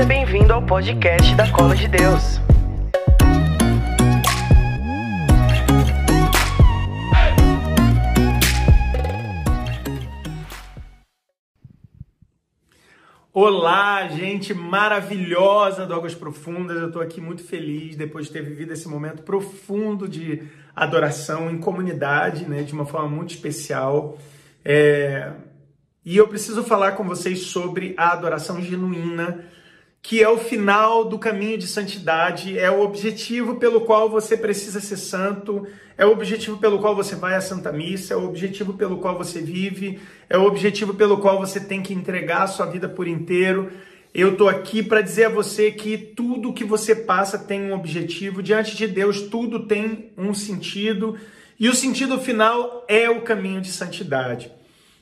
[0.00, 2.40] Seja bem-vindo ao podcast da Cola de Deus.
[13.30, 16.78] Olá, gente maravilhosa do Águas Profundas.
[16.78, 20.42] Eu estou aqui muito feliz depois de ter vivido esse momento profundo de
[20.74, 24.16] adoração em comunidade, né, de uma forma muito especial.
[24.64, 25.30] É...
[26.02, 29.44] E eu preciso falar com vocês sobre a adoração genuína,
[30.02, 34.80] que é o final do caminho de santidade, é o objetivo pelo qual você precisa
[34.80, 38.72] ser santo, é o objetivo pelo qual você vai à Santa Missa, é o objetivo
[38.72, 42.66] pelo qual você vive, é o objetivo pelo qual você tem que entregar a sua
[42.66, 43.70] vida por inteiro.
[44.12, 48.42] Eu estou aqui para dizer a você que tudo que você passa tem um objetivo,
[48.42, 51.16] diante de Deus tudo tem um sentido,
[51.58, 54.50] e o sentido final é o caminho de santidade.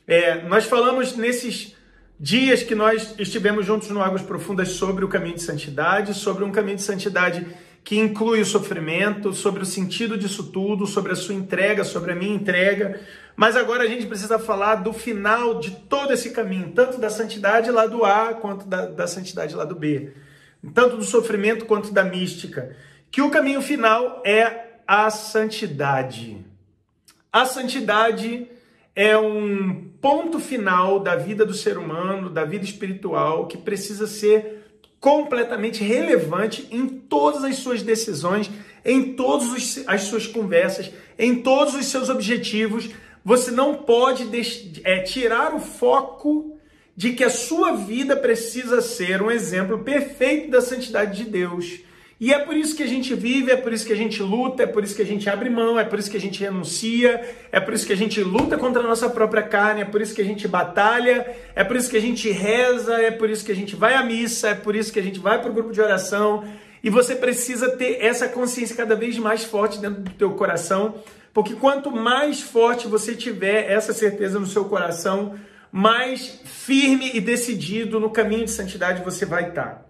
[0.09, 1.77] É, nós falamos nesses
[2.18, 6.51] dias que nós estivemos juntos no Águas Profundas sobre o caminho de santidade, sobre um
[6.51, 7.46] caminho de santidade
[7.84, 12.15] que inclui o sofrimento, sobre o sentido disso tudo, sobre a sua entrega, sobre a
[12.15, 13.01] minha entrega.
[13.37, 17.70] Mas agora a gente precisa falar do final de todo esse caminho, tanto da santidade
[17.70, 20.12] lá do A quanto da, da santidade lá do B,
[20.74, 22.76] tanto do sofrimento quanto da mística.
[23.10, 26.45] Que o caminho final é a santidade.
[27.32, 28.48] A santidade
[28.99, 34.65] é um ponto final da vida do ser humano, da vida espiritual, que precisa ser
[34.99, 38.51] completamente relevante em todas as suas decisões,
[38.85, 42.90] em todas as suas conversas, em todos os seus objetivos.
[43.24, 44.29] Você não pode
[44.82, 46.59] é, tirar o foco
[46.96, 51.83] de que a sua vida precisa ser um exemplo perfeito da santidade de Deus.
[52.21, 54.65] E é por isso que a gente vive, é por isso que a gente luta,
[54.65, 57.24] é por isso que a gente abre mão, é por isso que a gente renuncia,
[57.52, 60.16] é por isso que a gente luta contra a nossa própria carne, é por isso
[60.16, 63.52] que a gente batalha, é por isso que a gente reza, é por isso que
[63.52, 65.72] a gente vai à missa, é por isso que a gente vai para o grupo
[65.72, 66.43] de oração.
[66.83, 70.97] E você precisa ter essa consciência cada vez mais forte dentro do teu coração,
[71.33, 75.39] porque quanto mais forte você tiver essa certeza no seu coração,
[75.71, 79.88] mais firme e decidido no caminho de santidade você vai estar.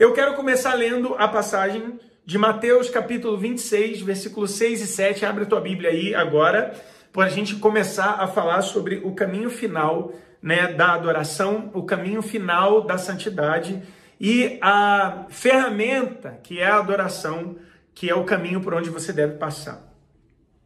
[0.00, 5.26] Eu quero começar lendo a passagem de Mateus capítulo 26, versículos 6 e 7.
[5.26, 6.74] Abre a tua Bíblia aí agora,
[7.12, 12.22] para a gente começar a falar sobre o caminho final né, da adoração, o caminho
[12.22, 13.82] final da santidade
[14.18, 17.56] e a ferramenta que é a adoração,
[17.94, 19.86] que é o caminho por onde você deve passar.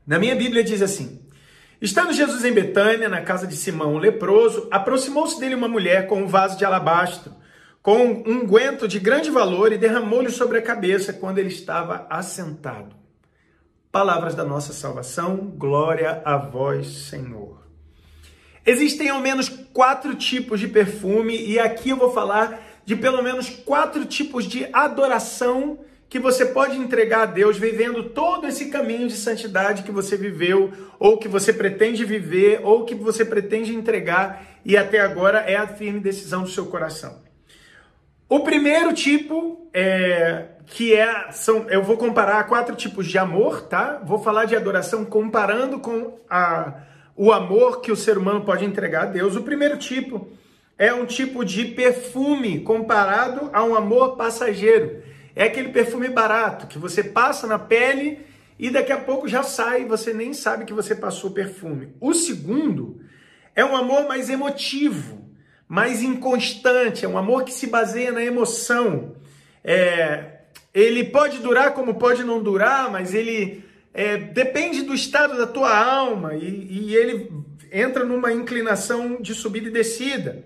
[0.07, 1.21] Na minha Bíblia diz assim:
[1.83, 6.23] Estando Jesus em Betânia, na casa de Simão o leproso, aproximou-se dele uma mulher com
[6.23, 7.43] um vaso de alabastro
[7.85, 12.97] com um unguento de grande valor e derramou-lhe sobre a cabeça quando ele estava assentado.
[13.93, 17.63] Palavras da nossa salvação, glória a vós, Senhor.
[18.65, 23.51] Existem ao menos quatro tipos de perfume, e aqui eu vou falar de pelo menos
[23.51, 25.79] quatro tipos de adoração
[26.09, 30.73] que você pode entregar a Deus vivendo todo esse caminho de santidade que você viveu,
[30.99, 35.67] ou que você pretende viver, ou que você pretende entregar, e até agora é a
[35.67, 37.34] firme decisão do seu coração.
[38.29, 44.03] O primeiro tipo é que é são eu vou comparar quatro tipos de amor, tá?
[44.05, 46.75] Vou falar de adoração comparando com a,
[47.15, 49.37] o amor que o ser humano pode entregar a Deus.
[49.37, 50.29] O primeiro tipo
[50.79, 55.03] é um tipo de perfume comparado a um amor passageiro.
[55.37, 58.25] É aquele perfume barato que você passa na pele
[58.59, 61.95] e daqui a pouco já sai, você nem sabe que você passou perfume.
[62.01, 63.01] O segundo
[63.55, 65.24] é um amor mais emotivo
[65.69, 69.17] mais inconstante, é um amor que se baseia na emoção.
[69.63, 70.41] É,
[70.73, 75.77] ele pode durar como pode não durar, mas ele é, depende do estado da tua
[75.77, 77.31] alma e, e ele
[77.73, 80.45] entra numa inclinação de subida e descida.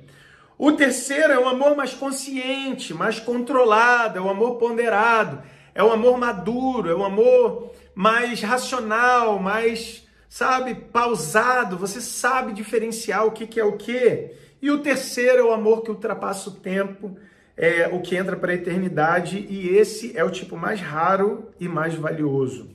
[0.59, 5.43] O terceiro é um amor mais consciente, mais controlado, é um amor ponderado,
[5.75, 11.79] é um amor maduro, é um amor mais racional, mais, sabe, pausado.
[11.79, 14.31] Você sabe diferenciar o que, que é o que.
[14.61, 17.17] E o terceiro é o amor que ultrapassa o tempo,
[17.57, 21.69] é o que entra para a eternidade, e esse é o tipo mais raro e
[21.69, 22.71] mais valioso.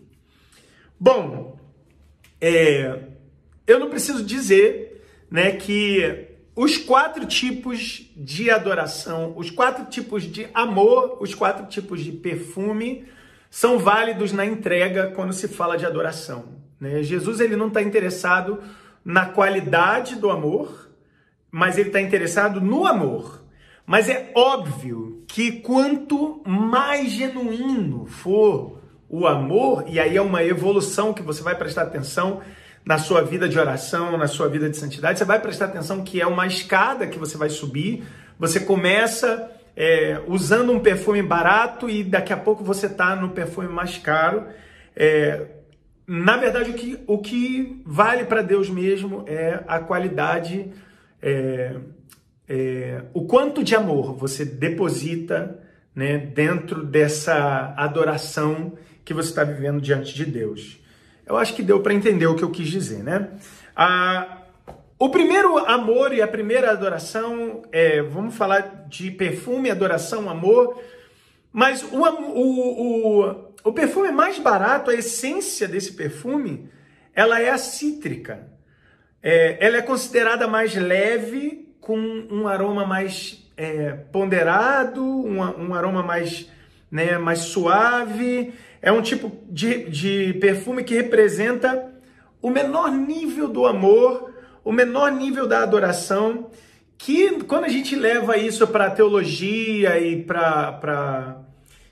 [0.99, 1.59] Bom,
[2.39, 2.99] é,
[3.65, 10.47] eu não preciso dizer né, que os quatro tipos de adoração, os quatro tipos de
[10.53, 13.05] amor, os quatro tipos de perfume
[13.49, 16.45] são válidos na entrega quando se fala de adoração.
[16.79, 17.01] Né?
[17.01, 18.61] Jesus ele não está interessado
[19.03, 20.89] na qualidade do amor,
[21.53, 23.43] mas ele está interessado no amor.
[23.85, 31.13] Mas é óbvio que quanto mais genuíno for o amor, e aí é uma evolução
[31.13, 32.41] que você vai prestar atenção
[32.83, 36.19] na sua vida de oração, na sua vida de santidade, você vai prestar atenção que
[36.19, 38.03] é uma escada que você vai subir.
[38.39, 43.67] Você começa é, usando um perfume barato e daqui a pouco você está no perfume
[43.67, 44.47] mais caro.
[44.95, 45.45] É,
[46.07, 50.71] na verdade, o que, o que vale para Deus mesmo é a qualidade,
[51.23, 51.75] é,
[52.49, 55.57] é, o quanto de amor você deposita
[55.95, 58.73] né, dentro dessa adoração
[59.05, 60.79] que você está vivendo diante de Deus.
[61.25, 63.29] Eu acho que deu para entender o que eu quis dizer, né?
[64.99, 70.81] O primeiro amor e a primeira adoração, é, vamos falar de perfume, adoração, amor,
[71.51, 76.69] mas o, o, o, o perfume mais barato, a essência desse perfume,
[77.13, 78.52] ela é a cítrica.
[79.23, 86.03] É, ela é considerada mais leve, com um aroma mais é, ponderado, um, um, aroma
[86.03, 86.47] mais,
[86.91, 88.53] né, mais suave.
[88.81, 91.91] É um tipo de, de perfume que representa
[92.41, 94.33] o menor nível do amor
[94.63, 96.49] o menor nível da adoração,
[96.97, 101.37] que quando a gente leva isso para a teologia e para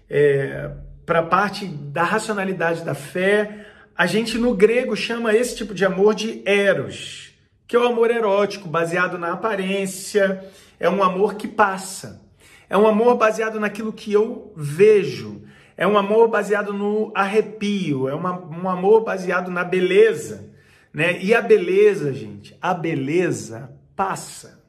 [0.09, 0.71] é,
[1.07, 3.60] a parte da racionalidade da fé,
[4.01, 7.35] a gente no grego chama esse tipo de amor de eros,
[7.67, 10.43] que é o amor erótico, baseado na aparência,
[10.79, 12.19] é um amor que passa.
[12.67, 15.43] É um amor baseado naquilo que eu vejo.
[15.77, 18.09] É um amor baseado no arrepio.
[18.09, 20.49] É uma, um amor baseado na beleza.
[20.91, 21.21] Né?
[21.21, 24.65] E a beleza, gente, a beleza passa.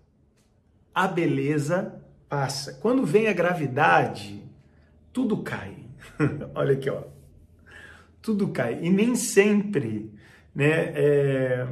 [0.94, 2.74] A beleza passa.
[2.82, 4.44] Quando vem a gravidade,
[5.10, 5.74] tudo cai.
[6.54, 7.21] Olha aqui, ó.
[8.22, 8.78] Tudo cai.
[8.80, 10.10] E nem sempre,
[10.54, 10.92] né?
[10.94, 11.66] É...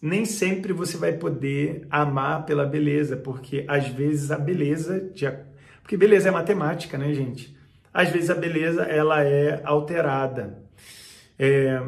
[0.00, 5.26] Nem sempre você vai poder amar pela beleza, porque às vezes a beleza, de...
[5.82, 7.56] porque beleza é matemática, né, gente?
[7.92, 10.62] Às vezes a beleza ela é alterada.
[11.36, 11.82] É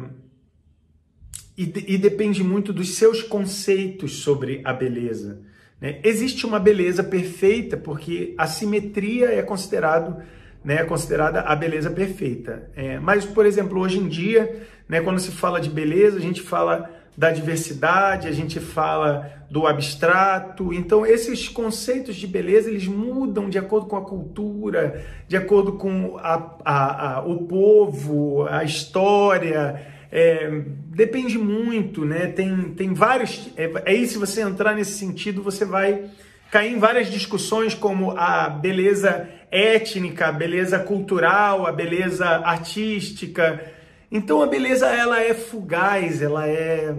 [1.61, 5.41] e, e depende muito dos seus conceitos sobre a beleza.
[5.79, 5.99] Né?
[6.03, 10.23] Existe uma beleza perfeita porque a simetria é considerado
[10.63, 12.69] né, é considerada a beleza perfeita.
[12.75, 16.41] É, mas, por exemplo, hoje em dia, né, quando se fala de beleza, a gente
[16.41, 20.73] fala da diversidade, a gente fala do abstrato.
[20.73, 26.17] Então, esses conceitos de beleza eles mudam de acordo com a cultura, de acordo com
[26.17, 29.85] a, a, a, o povo, a história.
[30.11, 32.27] É, depende muito, né?
[32.27, 33.49] Tem, tem vários.
[33.57, 36.05] É, aí, se você entrar nesse sentido, você vai
[36.51, 43.65] cair em várias discussões como a beleza étnica, a beleza cultural, a beleza artística.
[44.11, 46.93] Então a beleza ela é fugaz, ela é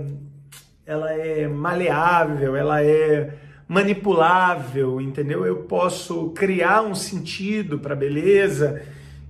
[0.85, 3.35] ela é maleável, ela é
[3.69, 5.47] manipulável, entendeu?
[5.47, 8.83] Eu posso criar um sentido para a beleza.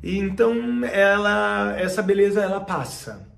[0.03, 3.29] E então ela essa beleza ela passa.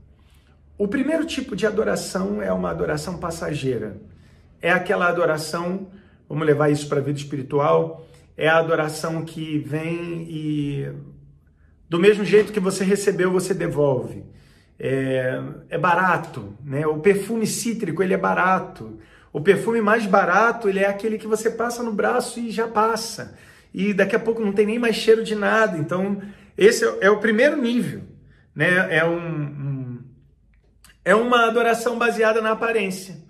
[0.76, 3.96] O primeiro tipo de adoração é uma adoração passageira.
[4.60, 5.88] É aquela adoração,
[6.28, 8.06] vamos levar isso para a vida espiritual,
[8.36, 10.92] é a adoração que vem e
[11.88, 14.24] do mesmo jeito que você recebeu, você devolve.
[14.78, 16.86] É, é barato, né?
[16.86, 18.98] O perfume cítrico, ele é barato.
[19.32, 23.38] O perfume mais barato, ele é aquele que você passa no braço e já passa.
[23.72, 25.78] E daqui a pouco não tem nem mais cheiro de nada.
[25.78, 26.20] Então,
[26.56, 28.02] esse é, o primeiro nível,
[28.54, 28.96] né?
[28.96, 30.04] É um, um
[31.04, 33.23] é uma adoração baseada na aparência.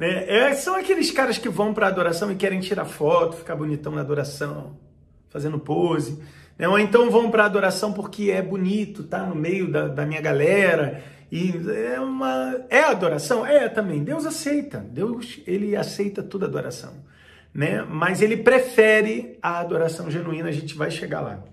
[0.00, 0.24] Né?
[0.26, 3.92] É, são aqueles caras que vão para a adoração e querem tirar foto, ficar bonitão
[3.92, 4.78] na adoração,
[5.28, 6.18] fazendo pose.
[6.58, 6.66] Né?
[6.66, 10.22] Ou então vão para a adoração porque é bonito, tá no meio da, da minha
[10.22, 11.04] galera.
[11.30, 11.52] E
[11.92, 12.64] é uma.
[12.70, 13.44] É adoração?
[13.44, 14.02] É também.
[14.02, 14.78] Deus aceita.
[14.78, 16.94] Deus, ele aceita toda adoração.
[17.52, 17.84] Né?
[17.86, 21.44] Mas ele prefere a adoração genuína, a gente vai chegar lá.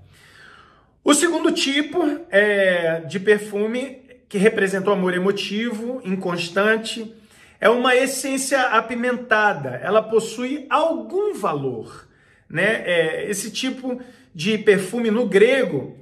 [1.04, 2.00] O segundo tipo
[2.30, 7.14] é, de perfume que representa o amor emotivo, inconstante,
[7.60, 12.08] é uma essência apimentada, ela possui algum valor.
[12.50, 12.84] Né?
[12.86, 14.02] É, esse tipo
[14.34, 15.98] de perfume no grego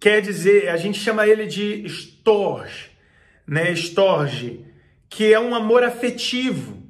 [0.00, 2.90] quer dizer, a gente chama ele de storge,
[3.46, 3.70] né?
[3.72, 4.64] storge,
[5.08, 6.82] que é um amor afetivo,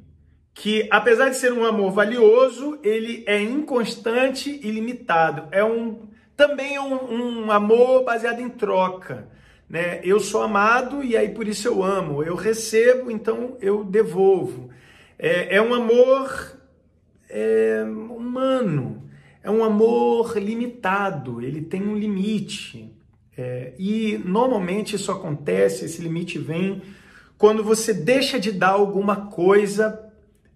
[0.54, 5.48] que apesar de ser um amor valioso, ele é inconstante e limitado.
[5.50, 9.28] É um também é um, um amor baseado em troca
[9.74, 9.98] né?
[10.04, 12.22] Eu sou amado e aí por isso eu amo.
[12.22, 14.70] Eu recebo, então eu devolvo.
[15.18, 16.56] É, é um amor
[17.28, 19.02] é, humano,
[19.42, 22.94] é um amor limitado, ele tem um limite.
[23.36, 26.80] É, e normalmente isso acontece, esse limite vem
[27.36, 30.08] quando você deixa de dar alguma coisa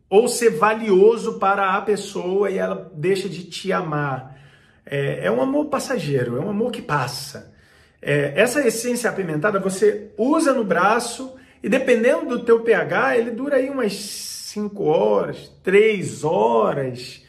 [0.09, 4.39] ou ser valioso para a pessoa e ela deixa de te amar.
[4.87, 7.58] É, é um amor passageiro, é um amor que passa.
[8.01, 13.57] É, essa essência apimentada você usa no braço e dependendo do teu pH, ele dura
[13.57, 17.25] aí umas 5 horas, 3 horas.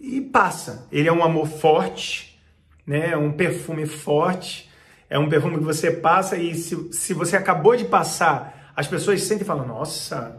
[0.00, 0.86] e passa.
[0.92, 2.40] Ele é um amor forte,
[2.86, 3.10] né?
[3.10, 4.70] É um perfume forte,
[5.10, 9.22] é um perfume que você passa e se, se você acabou de passar, as pessoas
[9.22, 10.38] sentem e falam: Nossa,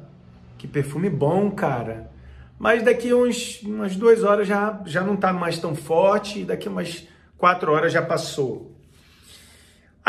[0.58, 2.10] que perfume bom, cara.
[2.58, 6.68] Mas daqui uns, umas duas horas já, já não está mais tão forte, e daqui
[6.68, 7.08] umas
[7.38, 8.79] quatro horas já passou.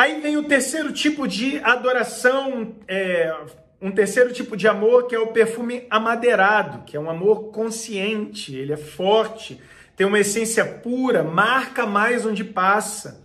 [0.00, 3.37] Aí vem o terceiro tipo de adoração, é,
[3.83, 8.57] um terceiro tipo de amor, que é o perfume amadeirado, que é um amor consciente,
[8.57, 9.61] ele é forte,
[9.95, 13.23] tem uma essência pura, marca mais onde passa.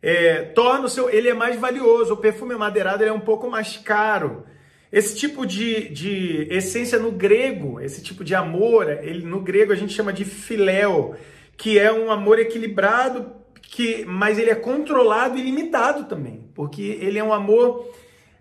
[0.00, 2.14] É, torna o seu, ele é mais valioso.
[2.14, 4.44] O perfume amadeirado é um pouco mais caro.
[4.92, 9.76] Esse tipo de, de essência no grego, esse tipo de amor, ele, no grego a
[9.76, 11.16] gente chama de filéu,
[11.56, 17.18] que é um amor equilibrado, que, mas ele é controlado e limitado também, porque ele
[17.18, 17.90] é um amor,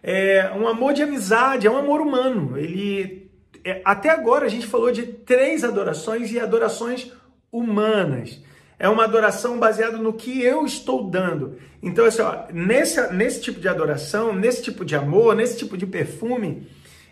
[0.01, 2.57] é, um amor de amizade, é um amor humano.
[2.57, 3.31] Ele,
[3.63, 7.11] é, até agora a gente falou de três adorações e adorações
[7.51, 8.41] humanas.
[8.77, 11.57] É uma adoração baseada no que eu estou dando.
[11.81, 15.85] Então, assim, ó, nesse, nesse tipo de adoração, nesse tipo de amor, nesse tipo de
[15.85, 16.67] perfume,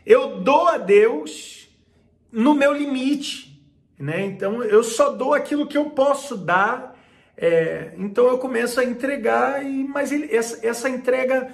[0.05, 1.69] eu dou a Deus
[2.31, 3.61] no meu limite.
[3.97, 4.25] Né?
[4.25, 6.90] Então, eu só dou aquilo que eu posso dar.
[7.41, 11.49] É, então, eu começo a entregar, e, mas ele, essa, essa entrega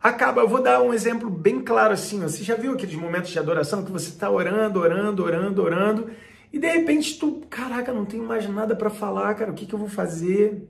[0.00, 0.40] acaba.
[0.40, 2.24] Eu vou dar um exemplo bem claro assim.
[2.24, 6.10] Ó, você já viu aqueles momentos de adoração que você está orando, orando, orando, orando
[6.52, 9.74] e de repente tu, caraca, não tenho mais nada para falar, cara, o que, que
[9.74, 10.68] eu vou fazer?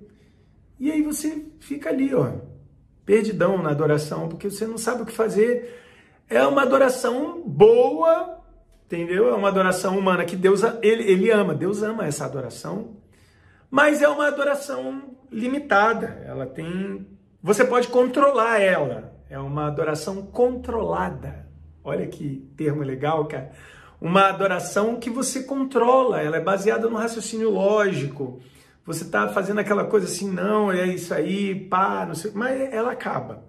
[0.78, 2.34] E aí você fica ali, ó,
[3.04, 5.80] perdidão na adoração, porque você não sabe o que fazer.
[6.30, 8.38] É uma adoração boa,
[8.86, 9.28] entendeu?
[9.28, 12.96] É uma adoração humana que Deus ele, ele ama, Deus ama essa adoração,
[13.72, 16.22] mas é uma adoração limitada.
[16.24, 17.08] Ela tem,
[17.42, 19.12] você pode controlar ela.
[19.28, 21.48] É uma adoração controlada.
[21.82, 23.50] Olha que termo legal, cara
[24.02, 28.40] uma adoração que você controla, ela é baseada no raciocínio lógico.
[28.84, 32.90] Você está fazendo aquela coisa assim, não, é isso aí, pá, não sei, mas ela
[32.90, 33.44] acaba.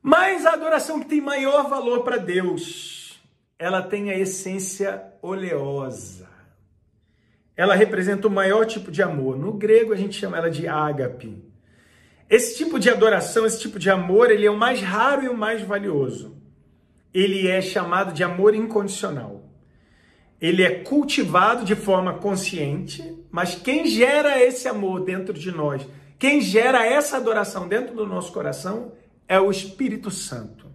[0.00, 3.20] Mas a adoração que tem maior valor para Deus,
[3.58, 6.25] ela tem a essência oleosa.
[7.56, 9.38] Ela representa o maior tipo de amor.
[9.38, 11.42] No grego a gente chama ela de ágape.
[12.28, 15.36] Esse tipo de adoração, esse tipo de amor, ele é o mais raro e o
[15.36, 16.36] mais valioso
[17.16, 19.42] ele é chamado de amor incondicional.
[20.38, 25.80] Ele é cultivado de forma consciente, mas quem gera esse amor dentro de nós,
[26.18, 28.92] quem gera essa adoração dentro do nosso coração
[29.26, 30.66] é o Espírito Santo.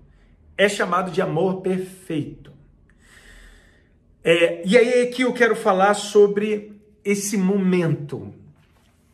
[0.58, 2.51] É chamado de amor perfeito.
[4.24, 6.74] É, e aí é que eu quero falar sobre
[7.04, 8.34] esse momento.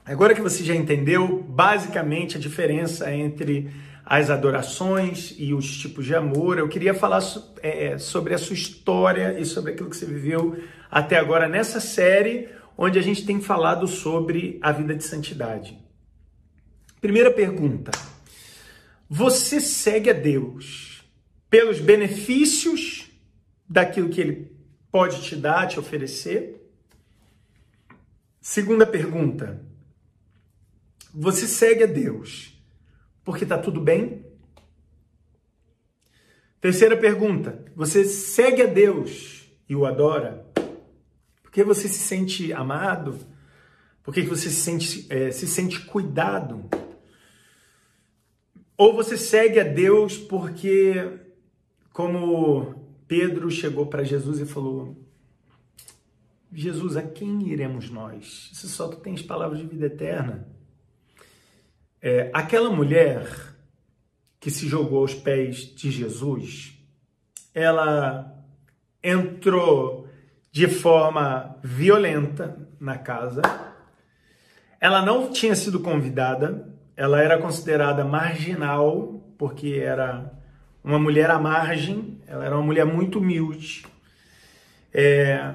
[0.05, 3.69] Agora que você já entendeu basicamente a diferença entre
[4.05, 6.57] as adorações e os tipos de amor.
[6.57, 7.21] Eu queria falar
[7.61, 10.57] é, é, sobre a sua história e sobre aquilo que você viveu
[10.89, 12.47] até agora nessa série,
[12.77, 15.77] onde a gente tem falado sobre a vida de santidade.
[17.01, 17.91] Primeira pergunta:
[19.09, 21.03] Você segue a Deus
[21.49, 23.09] pelos benefícios
[23.69, 24.56] daquilo que Ele
[24.91, 26.69] pode te dar, te oferecer?
[28.41, 29.61] Segunda pergunta:
[31.13, 32.57] Você segue a Deus
[33.23, 34.25] porque está tudo bem?
[36.61, 40.45] Terceira pergunta: você segue a Deus e o adora?
[41.43, 43.17] Porque você se sente amado?
[44.01, 46.69] Porque você se sente, é, se sente cuidado?
[48.77, 51.19] Ou você segue a Deus porque,
[51.91, 54.97] como Pedro chegou para Jesus e falou:
[56.51, 58.49] Jesus, a quem iremos nós?
[58.53, 60.47] Se só tu tens palavras de vida eterna.
[62.01, 63.27] É, aquela mulher
[64.39, 66.73] que se jogou aos pés de Jesus,
[67.53, 68.33] ela
[69.03, 70.07] entrou
[70.51, 73.41] de forma violenta na casa.
[74.79, 80.31] Ela não tinha sido convidada, ela era considerada marginal, porque era
[80.83, 83.85] uma mulher à margem, ela era uma mulher muito humilde.
[84.93, 85.53] É,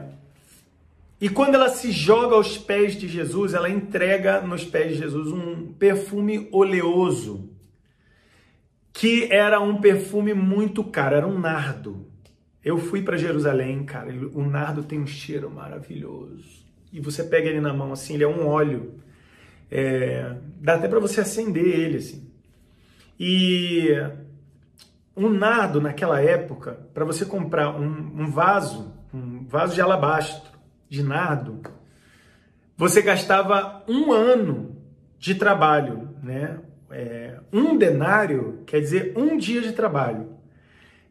[1.21, 5.29] e quando ela se joga aos pés de Jesus, ela entrega nos pés de Jesus
[5.31, 7.49] um perfume oleoso,
[8.93, 12.07] que era um perfume muito caro, era um nardo.
[12.65, 16.63] Eu fui para Jerusalém, cara, o nardo tem um cheiro maravilhoso.
[16.93, 18.95] E você pega ele na mão assim, ele é um óleo.
[19.71, 22.29] É, dá até para você acender ele assim.
[23.19, 23.91] E
[25.17, 30.53] um nardo naquela época, para você comprar um, um vaso, um vaso de alabastro,
[30.89, 31.61] de nardo,
[32.77, 34.77] você gastava um ano
[35.19, 36.59] de trabalho, né?
[36.91, 40.31] É, um denário quer dizer um dia de trabalho.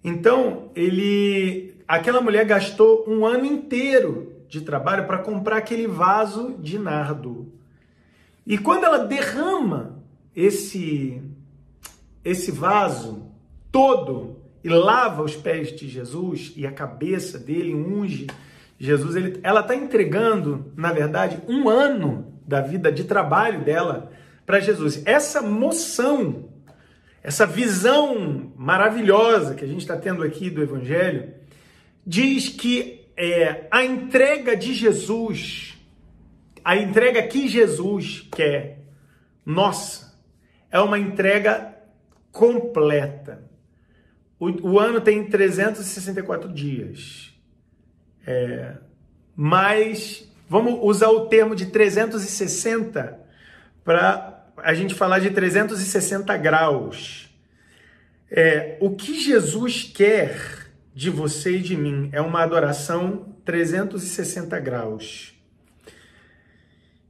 [0.04, 6.78] Então, ele, aquela mulher gastou um ano inteiro de trabalho para comprar aquele vaso de
[6.78, 7.52] nardo.
[8.46, 10.04] E quando ela derrama
[10.36, 11.22] esse
[12.24, 13.31] esse vaso
[13.72, 18.28] todo e lava os pés de Jesus e a cabeça dele unge
[18.82, 24.12] Jesus, ele, ela está entregando, na verdade, um ano da vida de trabalho dela
[24.44, 25.04] para Jesus.
[25.06, 26.50] Essa moção,
[27.22, 31.32] essa visão maravilhosa que a gente está tendo aqui do Evangelho,
[32.04, 35.78] diz que é, a entrega de Jesus,
[36.66, 38.80] a entrega que Jesus quer,
[39.46, 40.20] nossa,
[40.72, 41.78] é uma entrega
[42.32, 43.48] completa.
[44.42, 47.32] O, o ano tem 364 dias.
[48.26, 48.74] É,
[49.36, 53.20] mas vamos usar o termo de 360
[53.84, 57.30] para a gente falar de 360 graus.
[58.32, 65.36] É, o que Jesus quer de você e de mim é uma adoração 360 graus.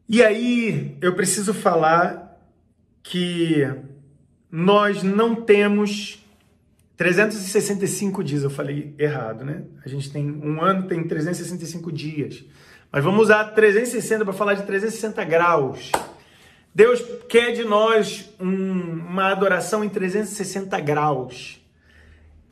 [0.09, 2.37] E aí eu preciso falar
[3.01, 3.65] que
[4.51, 6.20] nós não temos
[7.01, 9.63] 365 dias, eu falei errado, né?
[9.83, 12.45] A gente tem um ano, tem 365 dias.
[12.91, 15.91] Mas vamos usar 360 para falar de 360 graus.
[16.75, 18.45] Deus quer de nós um,
[19.09, 21.59] uma adoração em 360 graus.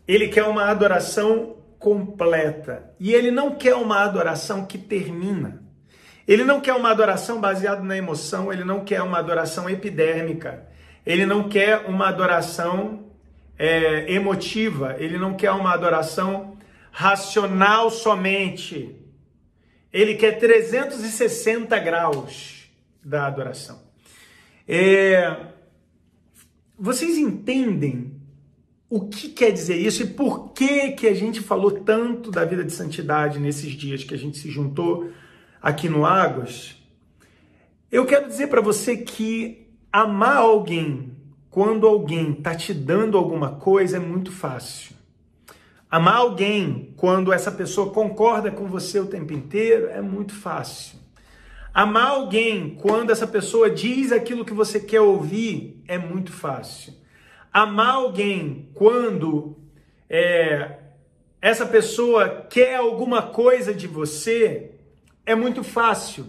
[0.08, 2.92] Ele quer uma adoração completa.
[3.00, 5.62] E ele não quer uma adoração que termina.
[6.28, 10.66] Ele não quer uma adoração baseada na emoção, ele não quer uma adoração epidérmica.
[11.06, 13.09] Ele não quer uma adoração
[13.60, 16.58] é, emotiva, ele não quer uma adoração
[16.92, 18.96] racional somente.
[19.92, 22.70] Ele quer 360 graus
[23.04, 23.82] da adoração.
[24.66, 25.36] É,
[26.78, 28.18] vocês entendem
[28.90, 32.64] o que quer dizer isso e por que que a gente falou tanto da vida
[32.64, 35.12] de santidade nesses dias que a gente se juntou
[35.62, 36.78] aqui no Águas?
[37.92, 41.19] Eu quero dizer para você que amar alguém
[41.50, 44.96] quando alguém está te dando alguma coisa é muito fácil.
[45.90, 51.00] Amar alguém quando essa pessoa concorda com você o tempo inteiro é muito fácil.
[51.74, 56.94] Amar alguém quando essa pessoa diz aquilo que você quer ouvir é muito fácil.
[57.52, 59.58] Amar alguém quando
[60.08, 60.78] é,
[61.42, 64.72] essa pessoa quer alguma coisa de você
[65.26, 66.26] é muito fácil.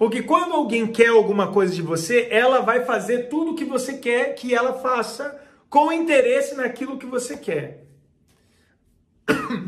[0.00, 3.98] Porque quando alguém quer alguma coisa de você, ela vai fazer tudo o que você
[3.98, 7.84] quer que ela faça com interesse naquilo que você quer.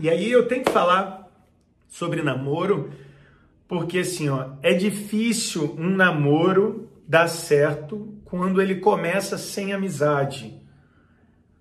[0.00, 1.30] E aí eu tenho que falar
[1.86, 2.90] sobre namoro,
[3.68, 10.58] porque assim, ó, é difícil um namoro dar certo quando ele começa sem amizade.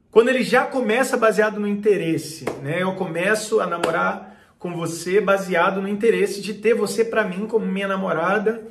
[0.09, 2.81] Quando ele já começa baseado no interesse, né?
[2.81, 4.30] Eu começo a namorar
[4.61, 8.67] com você baseado no interesse de ter você para mim como minha namorada,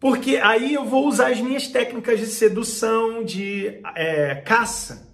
[0.00, 5.06] porque aí eu vou usar as minhas técnicas de sedução, de é, caça.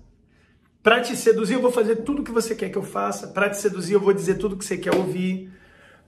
[0.84, 3.26] Para te seduzir, eu vou fazer tudo que você quer que eu faça.
[3.26, 5.50] Para te seduzir, eu vou dizer tudo que você quer ouvir.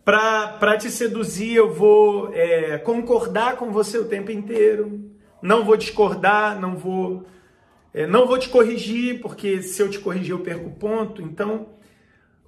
[0.04, 5.10] Para te seduzir, eu vou é, concordar com você o tempo inteiro.
[5.42, 7.26] Não vou discordar, não vou,
[7.92, 11.20] é, não vou te corrigir, porque se eu te corrigir, eu perco ponto.
[11.20, 11.79] Então,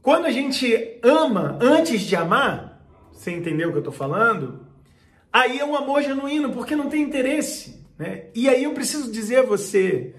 [0.02, 4.66] quando a gente ama antes de amar, você entendeu o que eu estou falando?
[5.32, 7.86] Aí é um amor genuíno, porque não tem interesse.
[7.96, 8.24] Né?
[8.34, 10.16] E aí eu preciso dizer a você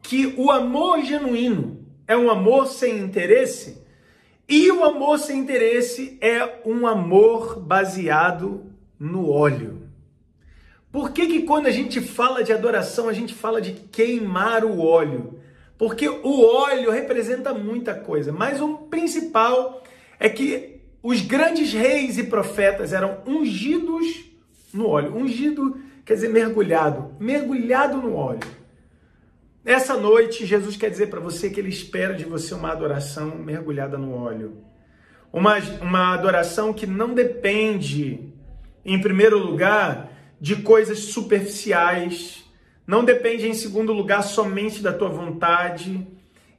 [0.00, 3.84] que o amor genuíno é um amor sem interesse,
[4.48, 8.64] e o amor sem interesse é um amor baseado
[8.96, 9.82] no óleo.
[10.92, 14.78] Por que, que quando a gente fala de adoração, a gente fala de queimar o
[14.78, 15.35] óleo?
[15.78, 19.82] Porque o óleo representa muita coisa, mas o principal
[20.18, 24.24] é que os grandes reis e profetas eram ungidos
[24.72, 25.14] no óleo.
[25.14, 28.40] Ungido quer dizer mergulhado, mergulhado no óleo.
[29.64, 33.98] Essa noite, Jesus quer dizer para você que ele espera de você uma adoração mergulhada
[33.98, 34.58] no óleo.
[35.32, 38.32] Uma, uma adoração que não depende,
[38.84, 42.45] em primeiro lugar, de coisas superficiais,
[42.86, 46.06] não depende, em segundo lugar, somente da tua vontade.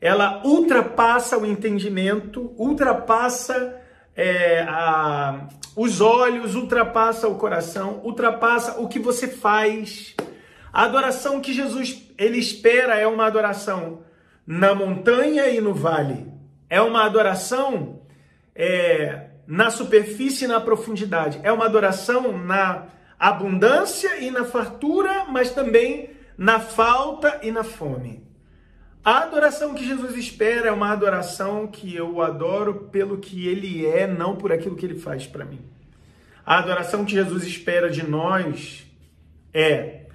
[0.02, 3.80] Ela ultrapassa o entendimento, ultrapassa
[4.16, 10.16] é, a, os olhos, ultrapassa o coração, ultrapassa o que você faz.
[10.74, 14.02] A adoração que Jesus ele espera é uma adoração
[14.46, 16.28] na montanha e no vale.
[16.70, 18.02] É uma adoração
[18.54, 21.40] é, na superfície e na profundidade.
[21.42, 22.86] É uma adoração na
[23.18, 28.24] abundância e na fartura, mas também na falta e na fome.
[29.04, 34.06] A adoração que Jesus espera é uma adoração que eu adoro pelo que ele é,
[34.06, 35.62] não por aquilo que ele faz para mim.
[36.46, 38.86] A adoração que Jesus espera de nós
[39.54, 40.08] é: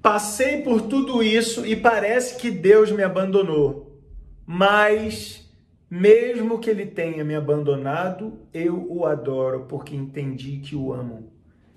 [0.00, 4.00] passei por tudo isso e parece que Deus me abandonou,
[4.46, 5.46] mas
[5.90, 11.30] mesmo que ele tenha me abandonado, eu o adoro porque entendi que o amo.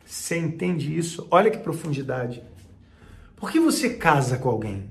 [0.06, 1.28] Você entende isso?
[1.30, 2.42] Olha que profundidade.
[3.46, 4.90] Por que você casa com alguém?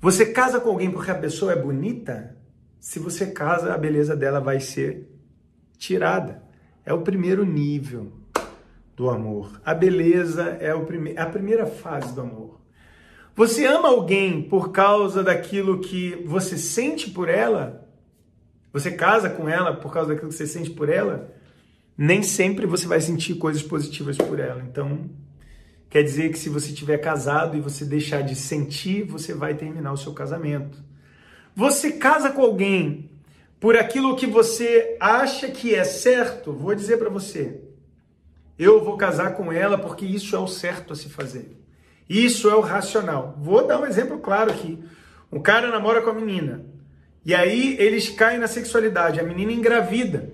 [0.00, 2.34] Você casa com alguém porque a pessoa é bonita?
[2.80, 5.14] Se você casa, a beleza dela vai ser
[5.76, 6.42] tirada.
[6.86, 8.14] É o primeiro nível
[8.96, 9.60] do amor.
[9.62, 12.62] A beleza é o prime a primeira fase do amor.
[13.36, 17.86] Você ama alguém por causa daquilo que você sente por ela?
[18.72, 21.30] Você casa com ela por causa daquilo que você sente por ela?
[21.94, 24.62] Nem sempre você vai sentir coisas positivas por ela.
[24.62, 25.10] Então,
[25.94, 29.92] quer dizer que se você tiver casado e você deixar de sentir, você vai terminar
[29.92, 30.76] o seu casamento.
[31.54, 33.12] Você casa com alguém
[33.60, 37.60] por aquilo que você acha que é certo, vou dizer para você,
[38.58, 41.56] eu vou casar com ela porque isso é o certo a se fazer.
[42.10, 43.38] Isso é o racional.
[43.40, 44.82] Vou dar um exemplo claro aqui.
[45.30, 46.66] Um cara namora com a menina.
[47.24, 49.20] E aí eles caem na sexualidade.
[49.20, 50.28] A menina engravida.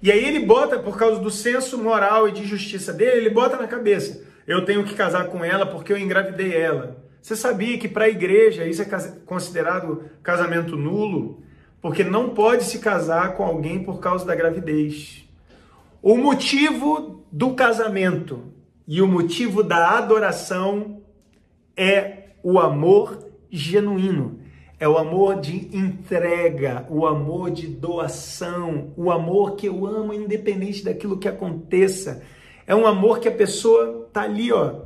[0.00, 3.58] E aí ele bota, por causa do senso moral e de justiça dele, ele bota
[3.58, 7.02] na cabeça: eu tenho que casar com ela porque eu engravidei ela.
[7.20, 8.86] Você sabia que para a igreja isso é
[9.24, 11.42] considerado casamento nulo?
[11.80, 15.28] Porque não pode se casar com alguém por causa da gravidez.
[16.02, 18.52] O motivo do casamento
[18.86, 21.02] e o motivo da adoração
[21.74, 24.40] é o amor genuíno.
[24.78, 30.84] É o amor de entrega, o amor de doação, o amor que eu amo independente
[30.84, 32.22] daquilo que aconteça.
[32.66, 34.82] É um amor que a pessoa tá ali, ó,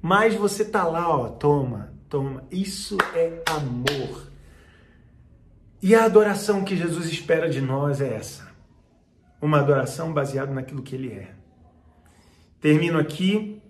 [0.00, 2.44] mas você tá lá, ó, toma, toma.
[2.50, 4.30] Isso é amor.
[5.82, 8.48] E a adoração que Jesus espera de nós é essa.
[9.40, 11.34] Uma adoração baseada naquilo que ele é.
[12.60, 13.62] Termino aqui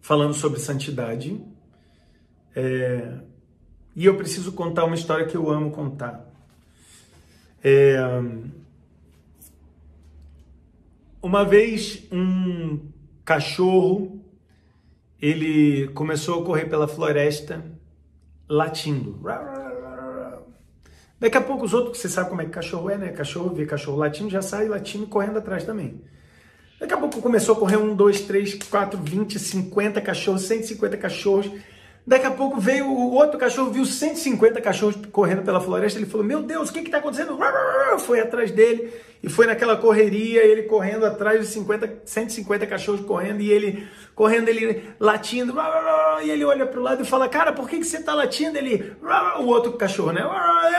[0.00, 1.40] falando sobre santidade.
[2.54, 3.18] É,
[3.94, 6.24] e eu preciso contar uma história que eu amo contar.
[7.62, 7.98] É,
[11.26, 12.80] uma vez um
[13.24, 14.24] cachorro
[15.20, 17.64] ele começou a correr pela floresta
[18.48, 19.20] latindo.
[21.18, 23.08] Daqui a pouco os outros, você sabe como é que cachorro é, né?
[23.08, 26.00] Cachorro vê cachorro latindo, já sai latindo correndo atrás também.
[26.78, 31.50] Daqui a pouco começou a correr um, dois, três, quatro, vinte, cinquenta cachorros, 150 cachorros.
[32.06, 35.98] Daqui a pouco veio o outro cachorro, viu 150 cachorros correndo pela floresta.
[35.98, 37.36] Ele falou: Meu Deus, o que está acontecendo?
[37.98, 43.40] Foi atrás dele e foi naquela correria, ele correndo atrás de 50, 150 cachorros correndo
[43.40, 45.52] e ele correndo, ele latindo.
[46.22, 48.56] E ele olha para o lado e fala: Cara, por que, que você está latindo?
[48.56, 48.92] Ele,
[49.40, 50.22] o outro cachorro, né?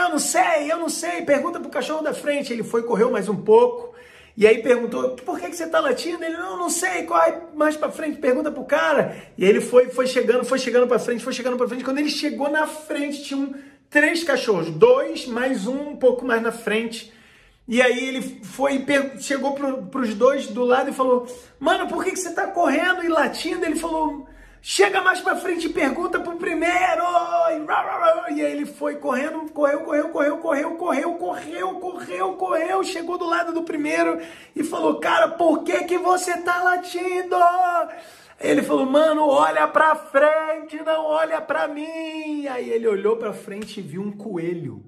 [0.02, 1.24] Eu não sei, eu não sei.
[1.24, 2.54] Pergunta para o cachorro da frente.
[2.54, 3.94] Ele foi, correu mais um pouco.
[4.38, 6.24] E aí perguntou, por que, que você está latindo?
[6.24, 9.18] Ele, não, não sei, corre mais para frente, pergunta pro cara.
[9.36, 11.84] E ele foi, foi chegando, foi chegando para frente, foi chegando para frente.
[11.84, 13.56] Quando ele chegou na frente, tinham
[13.90, 17.12] três cachorros, dois mais um um pouco mais na frente.
[17.68, 18.86] E aí ele foi,
[19.20, 21.26] chegou para os dois do lado e falou,
[21.60, 23.66] mano, por que, que você está correndo e latindo?
[23.66, 24.30] Ele falou,
[24.70, 27.02] Chega mais para frente e pergunta pro primeiro.
[28.36, 33.26] E aí ele foi correndo, correu, correu, correu, correu, correu, correu, correu, correu, chegou do
[33.26, 34.20] lado do primeiro
[34.54, 37.38] e falou: "Cara, por que que você tá latindo?"
[38.42, 42.46] Ele falou: "Mano, olha para frente, não olha para mim".
[42.48, 44.84] Aí ele olhou para frente e viu um coelho.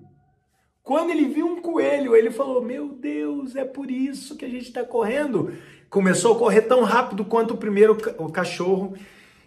[0.84, 4.68] Quando ele viu um coelho, ele falou: Meu Deus, é por isso que a gente
[4.68, 5.54] está correndo.
[5.90, 8.94] Começou a correr tão rápido quanto o primeiro o cachorro.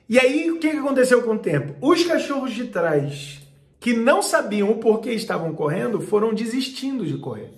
[0.09, 1.75] E aí, o que aconteceu com o tempo?
[1.81, 3.41] Os cachorros de trás,
[3.81, 7.53] que não sabiam o porquê estavam correndo, foram desistindo de correr.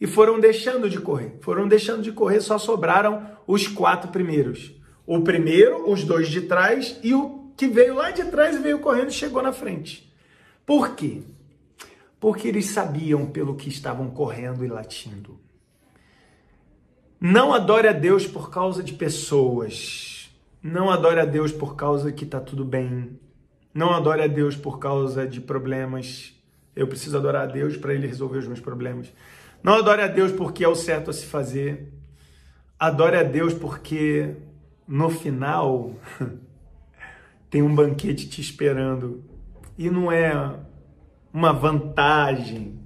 [0.00, 1.38] E foram deixando de correr.
[1.40, 4.72] Foram deixando de correr, só sobraram os quatro primeiros.
[5.06, 8.78] O primeiro, os dois de trás, e o que veio lá de trás e veio
[8.78, 10.12] correndo e chegou na frente.
[10.64, 11.22] Por quê?
[12.20, 15.40] Porque eles sabiam pelo que estavam correndo e latindo.
[17.20, 20.17] Não adore a Deus por causa de pessoas
[20.62, 23.18] não adore a Deus por causa que está tudo bem.
[23.72, 26.34] Não adore a Deus por causa de problemas.
[26.74, 29.12] Eu preciso adorar a Deus para Ele resolver os meus problemas.
[29.62, 31.92] Não adore a Deus porque é o certo a se fazer.
[32.78, 34.34] Adore a Deus porque
[34.86, 35.94] no final
[37.50, 39.22] tem um banquete te esperando.
[39.76, 40.58] E não é
[41.32, 42.80] uma vantagem,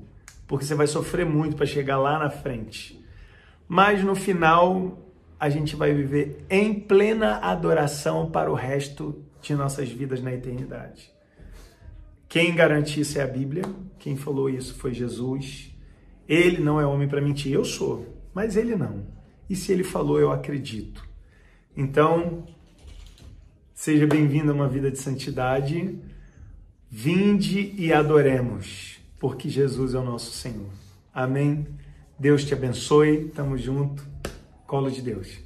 [0.47, 3.03] porque você vai sofrer muito para chegar lá na frente.
[3.67, 4.99] Mas no final
[5.43, 11.11] a gente vai viver em plena adoração para o resto de nossas vidas na eternidade.
[12.29, 13.65] Quem garante isso é a Bíblia,
[13.99, 15.75] quem falou isso foi Jesus.
[16.29, 19.05] Ele não é homem para mentir, eu sou, mas ele não.
[19.51, 21.05] E se ele falou, eu acredito.
[21.77, 22.47] Então,
[23.75, 25.99] seja bem-vindo a uma vida de santidade.
[26.89, 30.71] Vinde e adoremos, porque Jesus é o nosso Senhor.
[31.13, 31.67] Amém.
[32.17, 33.25] Deus te abençoe.
[33.35, 34.12] Tamo junto
[34.73, 35.39] colo de Deus.